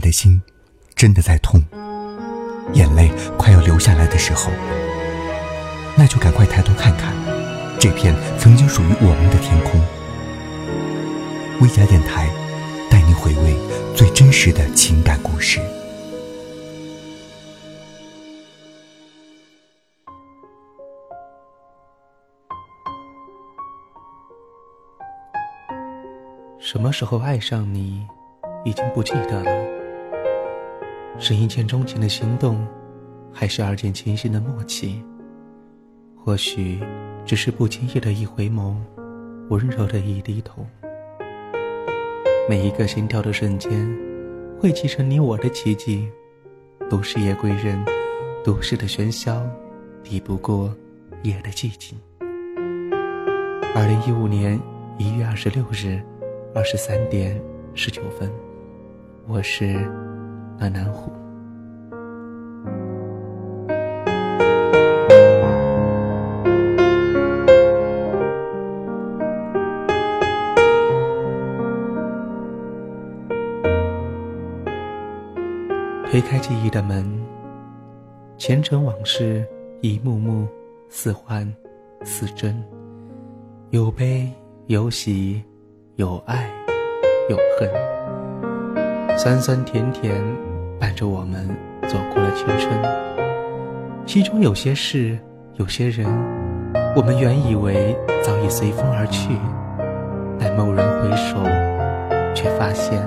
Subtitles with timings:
[0.00, 0.42] 的心
[0.96, 1.62] 真的在痛，
[2.72, 4.50] 眼泪快要流下来的时候，
[5.96, 7.14] 那就赶快抬头看看
[7.78, 9.80] 这片曾经属于我们的天空。
[11.60, 12.28] 微家电台
[12.90, 13.54] 带你回味
[13.94, 15.60] 最真实的情感故事。
[26.58, 28.06] 什么时候爱上你，
[28.64, 29.79] 已经不记得了。
[31.22, 32.66] 是一见钟情的心动，
[33.30, 35.04] 还是二见倾心的默契？
[36.16, 36.80] 或许
[37.26, 38.74] 只是不经意的一回眸，
[39.50, 40.66] 温柔的一低头。
[42.48, 43.70] 每一个心跳的瞬间，
[44.58, 46.08] 汇集成你我的奇迹。
[46.88, 47.78] 都市夜归人，
[48.42, 49.46] 都市的喧嚣，
[50.02, 50.74] 抵不过
[51.22, 51.98] 夜的寂静。
[53.74, 54.58] 二零一五年
[54.96, 56.00] 一月二十六日。
[56.52, 57.40] 二十三点
[57.74, 58.28] 十九分，
[59.28, 59.88] 我是
[60.60, 61.10] 暖南虎。
[76.10, 77.04] 推开记忆的门，
[78.36, 79.44] 前尘往事
[79.80, 80.46] 一幕幕，
[80.90, 81.50] 似幻
[82.04, 82.62] 似真，
[83.70, 84.30] 有悲
[84.66, 85.42] 有喜。
[85.96, 86.50] 有爱，
[87.28, 87.68] 有恨，
[89.18, 90.18] 酸酸甜甜
[90.80, 91.46] 伴着我们
[91.82, 92.82] 走过了青春。
[94.06, 95.18] 其中有些事，
[95.56, 96.06] 有些人，
[96.96, 99.28] 我们原以为早已随风而去，
[100.38, 101.36] 但蓦然回首，
[102.34, 102.98] 却发现，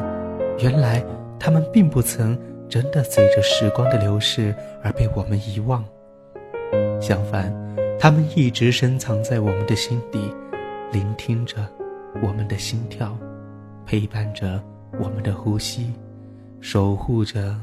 [0.60, 1.04] 原来
[1.40, 2.38] 他们并不曾
[2.70, 5.84] 真的随着时光的流逝而被我们遗忘。
[7.02, 7.52] 相反，
[8.00, 10.20] 他们一直深藏在我们的心底，
[10.92, 11.58] 聆听着。
[12.22, 13.18] 我们的心跳，
[13.88, 14.62] 陪伴着
[15.00, 15.92] 我们的呼吸，
[16.66, 17.54] 守护着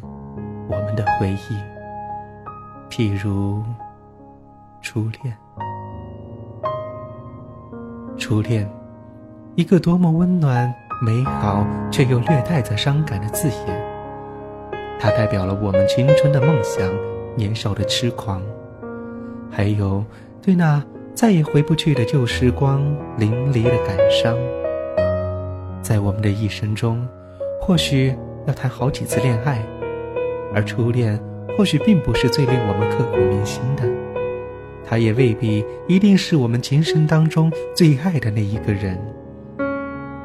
[0.69, 1.57] 我们的回忆。
[2.91, 3.63] 譬如
[4.83, 5.35] 初恋，
[8.19, 8.71] 初恋，
[9.55, 10.71] 一个多么温暖、
[11.01, 13.91] 美好却又略带着伤感的字眼。
[14.99, 16.87] 它代表了我们青春的梦想、
[17.35, 18.43] 年少的痴狂，
[19.51, 20.05] 还有
[20.43, 20.85] 对那。
[21.13, 22.81] 再也回不去的旧时光，
[23.19, 24.35] 淋漓的感伤。
[25.83, 27.07] 在我们的一生中，
[27.61, 29.63] 或许要谈好几次恋爱，
[30.55, 31.19] 而初恋
[31.57, 33.85] 或许并不是最令我们刻骨铭心的，
[34.85, 38.99] 他也未必一定是我们今生当中最爱的那一个人。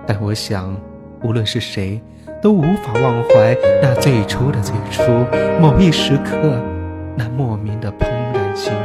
[0.07, 0.75] 但我想，
[1.23, 2.01] 无论是谁，
[2.41, 5.03] 都无法忘怀那最初的最初，
[5.59, 6.61] 某一时刻，
[7.15, 8.84] 那莫名的怦然心动。